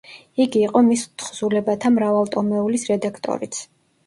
იგი 0.43 0.61
იყო 0.67 0.81
მის 0.87 1.03
თხზულებათა 1.23 1.93
მრავალტომეულის 1.99 2.89
რედაქტორიც. 2.95 3.63